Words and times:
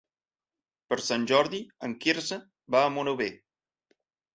Per 0.93 0.97
Sant 1.09 1.29
Jordi 1.33 1.61
en 1.91 1.95
Quirze 2.03 2.43
va 2.79 2.87
a 2.89 2.93
Monòver. 2.99 3.33